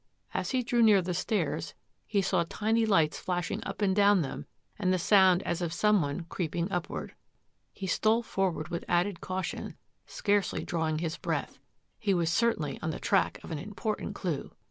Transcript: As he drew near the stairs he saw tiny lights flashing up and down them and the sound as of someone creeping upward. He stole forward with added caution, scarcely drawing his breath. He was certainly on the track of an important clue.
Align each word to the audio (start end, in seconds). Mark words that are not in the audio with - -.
As 0.33 0.49
he 0.49 0.63
drew 0.63 0.81
near 0.81 1.03
the 1.03 1.13
stairs 1.13 1.75
he 2.07 2.23
saw 2.23 2.43
tiny 2.49 2.87
lights 2.87 3.19
flashing 3.19 3.63
up 3.67 3.83
and 3.83 3.95
down 3.95 4.23
them 4.23 4.47
and 4.79 4.91
the 4.91 4.97
sound 4.97 5.43
as 5.43 5.61
of 5.61 5.71
someone 5.71 6.25
creeping 6.27 6.71
upward. 6.71 7.13
He 7.71 7.85
stole 7.85 8.23
forward 8.23 8.69
with 8.69 8.83
added 8.87 9.21
caution, 9.21 9.77
scarcely 10.07 10.65
drawing 10.65 10.97
his 10.97 11.17
breath. 11.19 11.59
He 11.99 12.15
was 12.15 12.31
certainly 12.31 12.79
on 12.81 12.89
the 12.89 12.99
track 12.99 13.39
of 13.43 13.51
an 13.51 13.59
important 13.59 14.15
clue. 14.15 14.51